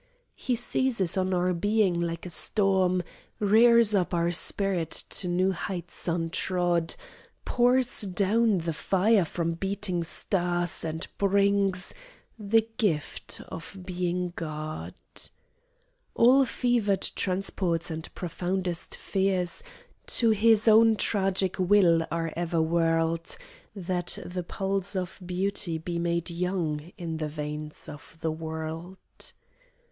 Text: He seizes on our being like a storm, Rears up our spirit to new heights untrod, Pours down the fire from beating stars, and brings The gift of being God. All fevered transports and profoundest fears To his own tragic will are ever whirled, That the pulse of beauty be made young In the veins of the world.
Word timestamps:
He 0.33 0.55
seizes 0.55 1.15
on 1.15 1.31
our 1.31 1.53
being 1.53 1.99
like 2.01 2.25
a 2.25 2.31
storm, 2.31 3.03
Rears 3.37 3.93
up 3.93 4.15
our 4.15 4.31
spirit 4.31 4.89
to 4.89 5.27
new 5.27 5.51
heights 5.51 6.07
untrod, 6.07 6.95
Pours 7.45 8.01
down 8.01 8.57
the 8.57 8.73
fire 8.73 9.23
from 9.23 9.53
beating 9.53 10.03
stars, 10.03 10.83
and 10.83 11.05
brings 11.19 11.93
The 12.39 12.67
gift 12.79 13.41
of 13.47 13.77
being 13.85 14.33
God. 14.35 14.95
All 16.15 16.45
fevered 16.45 17.03
transports 17.13 17.91
and 17.91 18.11
profoundest 18.15 18.95
fears 18.95 19.61
To 20.07 20.31
his 20.31 20.67
own 20.67 20.95
tragic 20.95 21.59
will 21.59 22.07
are 22.09 22.33
ever 22.35 22.59
whirled, 22.59 23.37
That 23.75 24.17
the 24.25 24.41
pulse 24.41 24.95
of 24.95 25.19
beauty 25.23 25.77
be 25.77 25.99
made 25.99 26.31
young 26.31 26.91
In 26.97 27.17
the 27.17 27.27
veins 27.29 27.87
of 27.87 28.17
the 28.21 28.31
world. 28.31 28.97